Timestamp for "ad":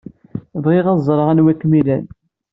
0.87-0.99